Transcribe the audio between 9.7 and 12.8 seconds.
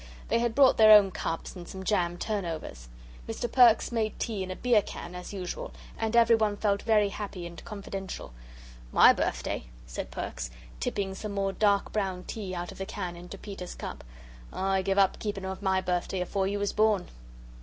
said Perks, tipping some more dark brown tea out of